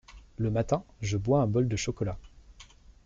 [0.39, 2.17] Le matin, je bois un bol de chocolat.